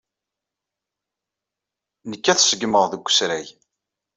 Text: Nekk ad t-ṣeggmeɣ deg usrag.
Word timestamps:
Nekk 2.09 2.25
ad 2.31 2.37
t-ṣeggmeɣ 2.37 2.83
deg 2.91 3.05
usrag. 3.07 3.47